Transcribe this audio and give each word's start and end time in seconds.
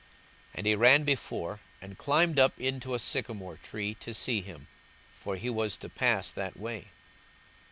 42:019:004 0.53 0.53
And 0.55 0.65
he 0.65 0.75
ran 0.75 1.03
before, 1.03 1.59
and 1.79 1.95
climbed 1.95 2.39
up 2.39 2.59
into 2.59 2.95
a 2.95 2.97
sycomore 2.97 3.57
tree 3.61 3.93
to 3.99 4.15
see 4.15 4.41
him: 4.41 4.65
for 5.13 5.35
he 5.35 5.47
was 5.51 5.77
to 5.77 5.89
pass 5.89 6.31
that 6.31 6.57
way. 6.57 6.87